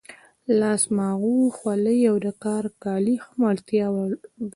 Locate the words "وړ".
3.95-4.09